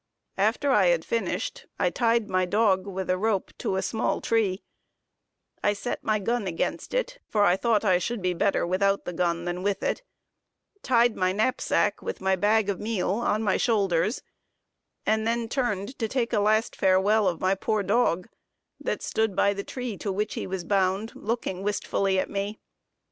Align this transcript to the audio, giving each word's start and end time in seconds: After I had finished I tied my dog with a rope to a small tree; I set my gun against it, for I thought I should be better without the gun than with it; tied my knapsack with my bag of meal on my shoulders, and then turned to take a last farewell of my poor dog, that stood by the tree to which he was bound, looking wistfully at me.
After 0.39 0.71
I 0.71 0.87
had 0.87 1.05
finished 1.05 1.67
I 1.77 1.91
tied 1.91 2.27
my 2.27 2.43
dog 2.45 2.87
with 2.87 3.07
a 3.07 3.19
rope 3.19 3.51
to 3.59 3.75
a 3.75 3.83
small 3.83 4.19
tree; 4.19 4.63
I 5.63 5.73
set 5.73 6.03
my 6.03 6.17
gun 6.17 6.47
against 6.47 6.95
it, 6.95 7.19
for 7.27 7.43
I 7.43 7.55
thought 7.55 7.85
I 7.85 7.99
should 7.99 8.19
be 8.19 8.33
better 8.33 8.65
without 8.65 9.05
the 9.05 9.13
gun 9.13 9.45
than 9.45 9.61
with 9.61 9.83
it; 9.83 10.01
tied 10.81 11.15
my 11.15 11.31
knapsack 11.33 12.01
with 12.01 12.19
my 12.19 12.35
bag 12.35 12.67
of 12.67 12.79
meal 12.79 13.11
on 13.11 13.43
my 13.43 13.57
shoulders, 13.57 14.23
and 15.05 15.27
then 15.27 15.47
turned 15.47 15.99
to 15.99 16.07
take 16.07 16.33
a 16.33 16.39
last 16.39 16.75
farewell 16.75 17.27
of 17.27 17.39
my 17.39 17.53
poor 17.53 17.83
dog, 17.83 18.27
that 18.79 19.03
stood 19.03 19.35
by 19.35 19.53
the 19.53 19.63
tree 19.63 19.97
to 19.97 20.11
which 20.11 20.33
he 20.33 20.47
was 20.47 20.63
bound, 20.63 21.11
looking 21.13 21.61
wistfully 21.61 22.17
at 22.17 22.27
me. 22.27 22.59